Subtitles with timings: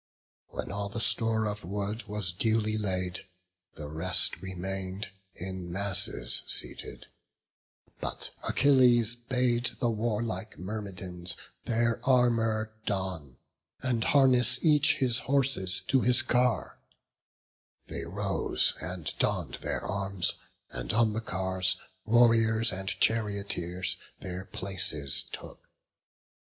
[0.47, 3.27] When all the store Of wood was duly laid,
[3.75, 7.05] the rest remain'd In masses seated;
[7.99, 13.37] but Achilles bade The warlike Myrmidons their armour don,
[13.83, 16.79] And harness each his horses to his car;
[17.85, 20.33] They rose and donn'd their arms,
[20.71, 25.69] and on the cars Warriors and charioteers their places took.